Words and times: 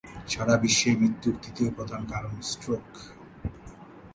সারাবিশ্বে 0.27 0.91
মৃত্যুর 0.99 1.35
তৃতীয় 1.43 1.69
প্রধান 1.71 2.01
কারণ 2.05 2.33
স্ট্রোক। 2.41 2.87